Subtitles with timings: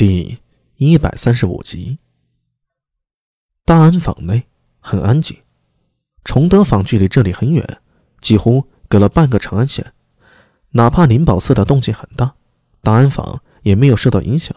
[0.00, 0.38] 第
[0.76, 1.98] 一百三十五集。
[3.66, 4.48] 大安坊内
[4.80, 5.36] 很安静，
[6.24, 7.82] 崇德坊距离这里很远，
[8.22, 9.92] 几乎隔了半个长安县。
[10.70, 12.34] 哪怕灵宝寺的动静很大，
[12.80, 14.56] 大安坊也没有受到影响。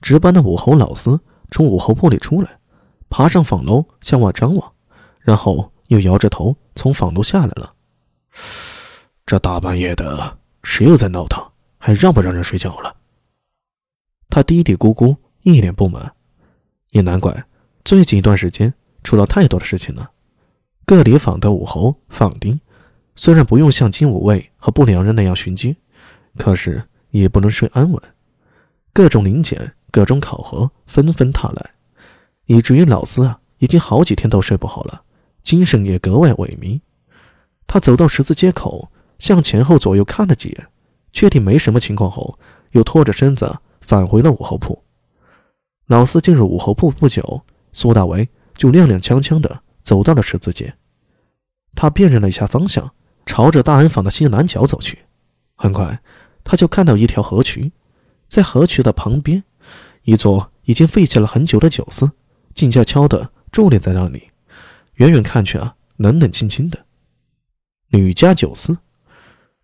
[0.00, 1.20] 值班的武侯老司
[1.50, 2.58] 从武侯铺里出来，
[3.10, 4.72] 爬上坊楼向外张望，
[5.20, 7.74] 然后又摇着头从坊楼下来了。
[9.26, 11.46] 这大半夜的，谁又在闹腾？
[11.76, 12.96] 还让不让人睡觉了？
[14.30, 16.14] 他嘀嘀咕咕，一脸不满。
[16.90, 17.44] 也难怪，
[17.84, 18.72] 最近一段时间
[19.02, 20.12] 出了太多的事情了。
[20.86, 22.58] 各里坊的武侯、坊丁，
[23.16, 25.76] 虽然不用像金吾卫和不良人那样巡街，
[26.38, 28.02] 可是也不能睡安稳。
[28.92, 31.70] 各种临检、各种考核纷纷踏来，
[32.46, 35.02] 以至于老四啊，已经好几天都睡不好了，
[35.42, 36.80] 精神也格外萎靡。
[37.66, 40.68] 他走到十字街口，向前后左右看了几眼，
[41.12, 42.38] 确定没什么情况后，
[42.72, 43.58] 又拖着身子。
[43.80, 44.82] 返回了武侯铺，
[45.86, 50.74] 老四进入武侯铺不久，苏大为就踉踉跄跄地走到了十字街。
[51.74, 52.92] 他辨认了一下方向，
[53.26, 54.98] 朝着大安坊的西南角走去。
[55.54, 56.00] 很快，
[56.44, 57.72] 他就看到一条河渠，
[58.28, 59.42] 在河渠的旁边，
[60.02, 62.10] 一座已经废弃了很久的酒肆，
[62.54, 64.28] 静悄悄地伫立在那里。
[64.94, 66.86] 远远看去啊，冷冷清清的。
[67.88, 68.78] 吕家酒肆，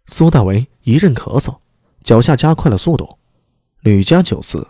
[0.06, 1.58] 苏大为一阵咳嗽，
[2.02, 3.18] 脚下加快了速度。
[3.86, 4.66] 吕家酒肆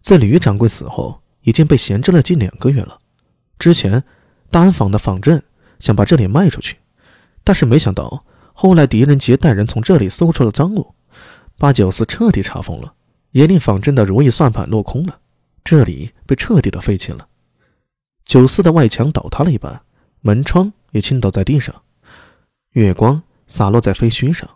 [0.00, 3.00] 在吕掌柜死后已经被闲置了近两个月了。
[3.58, 4.04] 之前
[4.48, 5.42] 大安坊的坊镇
[5.80, 6.76] 想把这里卖出去，
[7.42, 10.94] 但是没想到后来狄仁杰带人从这里搜出了赃物，
[11.58, 12.94] 把酒肆彻底查封了，
[13.32, 15.18] 也令坊镇的如意算盘落空了。
[15.64, 17.26] 这里被彻底的废弃了，
[18.24, 19.82] 酒肆的外墙倒塌了一半，
[20.20, 21.74] 门窗也倾倒在地上，
[22.74, 24.48] 月光洒落在废墟上。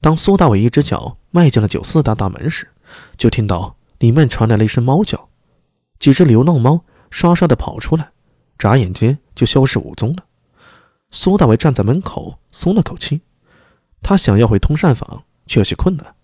[0.00, 2.66] 当苏大伟一只脚迈进了酒肆的大门时，
[3.16, 5.28] 就听到里面传来了一声猫叫，
[5.98, 8.10] 几只流浪猫刷刷的跑出来，
[8.58, 10.24] 眨眼间就消失无踪了。
[11.10, 13.20] 苏大伟站在门口松了口气，
[14.00, 16.14] 他想要回通善坊，却有些困难。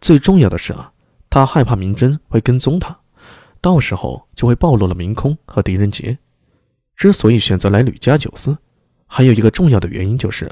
[0.00, 0.92] 最重要的是啊，
[1.28, 2.98] 他害怕明真会跟踪他，
[3.60, 6.18] 到时候就会暴露了明空和狄仁杰。
[6.96, 8.56] 之所以选择来吕家酒肆，
[9.06, 10.50] 还有一个重要的原因就是，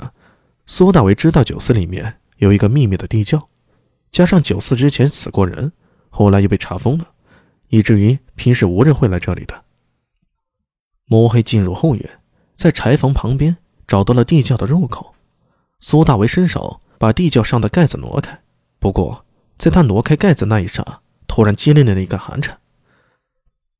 [0.66, 3.48] 苏大为知道酒肆里面有一个秘密的地窖。
[4.12, 5.72] 加上九四之前死过人，
[6.10, 7.08] 后来又被查封了，
[7.68, 9.64] 以至于平时无人会来这里的。
[11.06, 12.20] 摸黑进入后院，
[12.54, 13.56] 在柴房旁边
[13.88, 15.14] 找到了地窖的入口。
[15.80, 18.38] 苏大为伸手把地窖上的盖子挪开，
[18.78, 19.24] 不过
[19.56, 22.60] 在他挪开盖子那一刹，突然激灵了一个寒颤。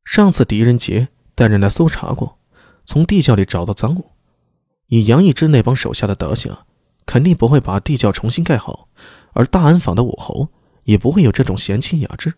[0.04, 2.38] 上次狄仁杰带人来搜查过，
[2.86, 4.12] 从地窖里找到赃物，
[4.86, 6.56] 以杨一之那帮手下的德行，
[7.12, 8.88] 肯定不会把地窖重新盖好。
[9.34, 10.48] 而大安坊的武侯
[10.84, 12.32] 也不会有这种闲情雅致，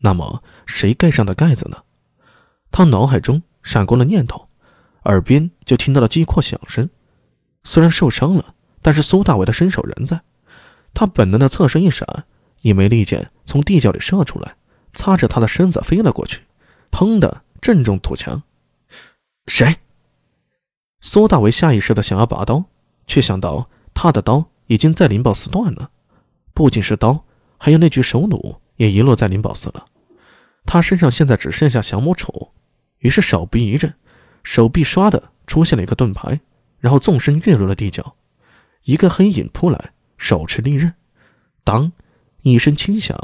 [0.00, 1.84] 那么谁盖上的盖子呢？
[2.70, 4.50] 他脑海中闪过了念头，
[5.04, 6.90] 耳边就听到了击阔响声。
[7.64, 10.20] 虽然受伤了，但是苏大伟的身手仍在。
[10.92, 12.26] 他本能的侧身一闪，
[12.60, 14.54] 一枚利箭从地窖里射出来，
[14.92, 16.42] 擦着他的身子飞了过去，
[16.90, 18.42] 砰的正中土墙。
[19.46, 19.76] 谁？
[21.00, 22.64] 苏大为下意识的想要拔刀，
[23.06, 25.90] 却想到他的刀已经在灵宝寺断了。
[26.54, 27.24] 不仅是刀，
[27.58, 29.86] 还有那具手弩也遗落在灵宝寺了。
[30.66, 32.50] 他身上现在只剩下降魔杵，
[32.98, 33.94] 于是手臂一震，
[34.42, 36.40] 手臂唰的出现了一个盾牌，
[36.78, 38.14] 然后纵身跃入了地窖。
[38.84, 40.94] 一个黑影扑来，手持利刃，
[41.64, 41.92] 当
[42.42, 43.18] 一声轻响，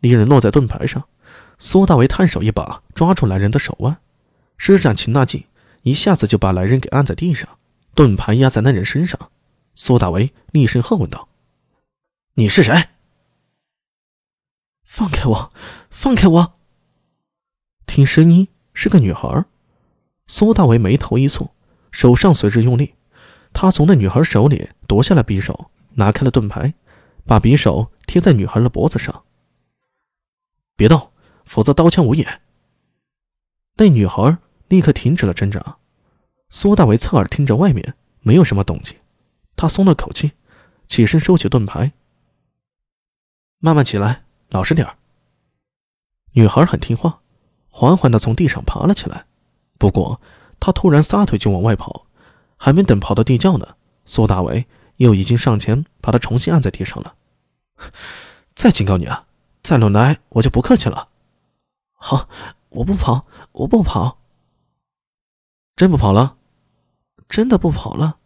[0.00, 1.04] 利刃落在盾牌上。
[1.58, 3.98] 苏大为探手一把抓住来人的手腕，
[4.58, 5.46] 施展擒拿技，
[5.82, 7.48] 一下子就把来人给按在地上，
[7.94, 9.30] 盾牌压在那人身上。
[9.74, 11.28] 苏大为厉声喝问道。
[12.34, 12.88] 你是谁？
[14.84, 15.52] 放开我！
[15.88, 16.54] 放开我！
[17.86, 19.44] 听声音是个女孩。
[20.26, 21.50] 苏大为眉头一蹙，
[21.90, 22.94] 手上随之用力，
[23.52, 26.74] 他从那女孩手里夺下了匕首，拿开了盾牌，
[27.24, 29.24] 把匕首贴在女孩的脖子上。
[30.76, 31.12] 别动，
[31.44, 32.42] 否则刀枪无眼。
[33.76, 34.36] 那女孩
[34.68, 35.78] 立刻停止了挣扎。
[36.50, 38.94] 苏大为侧耳听着外面没有什么动静，
[39.62, 40.32] 他松了口气，
[40.88, 41.92] 起身收起盾牌。
[43.60, 44.96] 慢慢起来，老实点儿。
[46.32, 47.20] 女孩很听话，
[47.68, 49.24] 缓缓地从地上爬了起来。
[49.78, 50.20] 不过，
[50.58, 52.06] 她突然撒腿就往外跑，
[52.56, 54.66] 还没等跑到地窖呢，苏大伟
[54.96, 57.14] 又已经上前把她重新按在地上了。
[58.56, 59.28] 再警告你啊，
[59.62, 61.10] 再乱来我就不客气了。
[61.92, 62.28] 好，
[62.70, 64.18] 我不跑，我不跑。
[65.76, 66.36] 真不跑了？
[67.28, 68.18] 真的不跑了。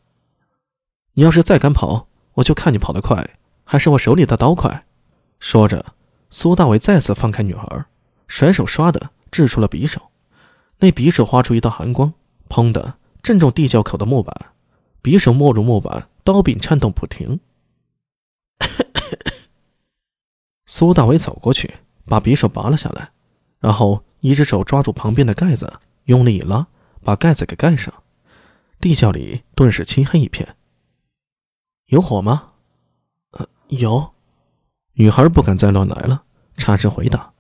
[1.18, 4.84] 你要是再敢跑，我就看你跑得快，还是我手里的刀快。
[5.40, 5.94] 说着，
[6.28, 7.86] 苏大伟再次放开女孩，
[8.28, 10.10] 甩手唰的掷出了匕首。
[10.80, 12.12] 那匕首划出一道寒光，
[12.50, 14.34] 砰的正中地窖口的木板，
[15.02, 17.40] 匕首没入木板，刀柄颤动不停。
[20.66, 23.08] 苏大伟走过去，把匕首拔了下来，
[23.58, 26.66] 然后一只手抓住旁边的盖子，用力一拉，
[27.02, 27.90] 把盖子给盖上。
[28.78, 30.54] 地窖里顿时漆黑一片。
[31.86, 32.52] 有火吗？
[33.32, 34.12] 呃，有。
[34.94, 36.24] 女孩不敢再乱来了，
[36.56, 37.32] 颤声回答：“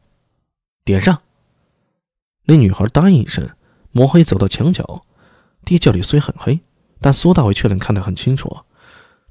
[0.84, 1.22] 点上。”
[2.46, 3.48] 那女孩答应一声，
[3.90, 5.04] 摸黑走到墙角。
[5.64, 6.60] 地窖里虽很黑，
[7.00, 8.58] 但苏大伟却能看得很清楚。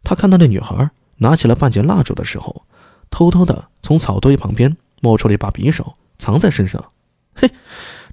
[0.04, 2.66] 他看到那女孩拿起了半截蜡烛的时候，
[3.10, 6.92] 偷偷的从草堆旁边摸出了一把匕首，藏在身上。
[7.36, 7.50] 嘿，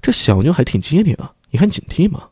[0.01, 2.29] 这小妞还挺机灵啊，也很警惕嘛。